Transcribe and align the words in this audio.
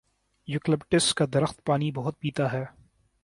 Eucalyptus 0.47 1.13
کا 1.13 1.25
درخت 1.33 1.63
پانی 1.65 1.91
بہت 1.91 2.19
پیتا 2.19 2.51
ہے۔ 2.53 2.63